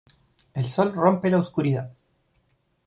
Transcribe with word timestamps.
El 0.61 0.65
sol 0.69 0.89
rompe 0.95 1.29
la 1.31 1.37
oscuridad. 1.43 1.93